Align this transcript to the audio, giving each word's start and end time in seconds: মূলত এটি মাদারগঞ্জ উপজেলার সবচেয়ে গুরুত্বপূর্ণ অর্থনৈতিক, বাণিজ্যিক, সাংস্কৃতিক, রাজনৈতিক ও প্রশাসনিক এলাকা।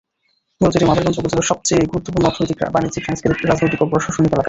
মূলত 0.61 0.73
এটি 0.75 0.85
মাদারগঞ্জ 0.87 1.17
উপজেলার 1.19 1.49
সবচেয়ে 1.51 1.89
গুরুত্বপূর্ণ 1.91 2.25
অর্থনৈতিক, 2.27 2.57
বাণিজ্যিক, 2.75 3.03
সাংস্কৃতিক, 3.05 3.39
রাজনৈতিক 3.43 3.79
ও 3.81 3.89
প্রশাসনিক 3.91 4.29
এলাকা। 4.29 4.39